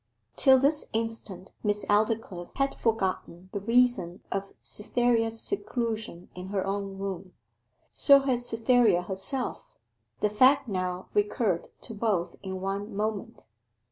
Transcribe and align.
Till 0.35 0.57
this 0.57 0.87
instant 0.93 1.51
Miss 1.63 1.85
Aldclyffe 1.85 2.55
had 2.55 2.73
forgotten 2.73 3.49
the 3.53 3.59
reason 3.59 4.23
of 4.31 4.53
Cytherea's 4.63 5.39
seclusion 5.39 6.27
in 6.33 6.47
her 6.47 6.65
own 6.65 6.97
room. 6.97 7.33
So 7.91 8.21
had 8.21 8.41
Cytherea 8.41 9.03
herself. 9.03 9.63
The 10.21 10.31
fact 10.31 10.67
now 10.67 11.09
recurred 11.13 11.67
to 11.81 11.93
both 11.93 12.35
in 12.41 12.61
one 12.61 12.95
moment. 12.95 13.45